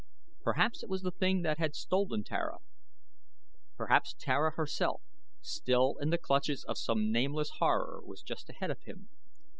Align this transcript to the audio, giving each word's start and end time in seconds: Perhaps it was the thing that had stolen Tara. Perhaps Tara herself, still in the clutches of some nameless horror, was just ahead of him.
Perhaps 0.41 0.81
it 0.81 0.89
was 0.89 1.03
the 1.03 1.11
thing 1.11 1.43
that 1.43 1.59
had 1.59 1.75
stolen 1.75 2.23
Tara. 2.23 2.57
Perhaps 3.77 4.15
Tara 4.17 4.49
herself, 4.55 5.03
still 5.41 5.97
in 6.01 6.09
the 6.09 6.17
clutches 6.17 6.63
of 6.63 6.79
some 6.79 7.11
nameless 7.11 7.51
horror, 7.59 8.01
was 8.03 8.23
just 8.23 8.49
ahead 8.49 8.71
of 8.71 8.81
him. 8.81 9.09